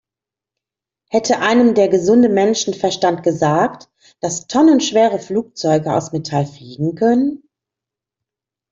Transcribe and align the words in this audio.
Hätte 1.11 1.37
einem 1.41 1.75
der 1.75 1.87
gesunde 1.87 2.27
Menschenverstand 2.27 3.21
gesagt, 3.21 3.87
dass 4.19 4.47
tonnenschwere 4.47 5.19
Flugzeuge 5.19 5.93
aus 5.93 6.11
Metall 6.11 6.47
fliegen 6.47 6.95
können? 6.95 7.47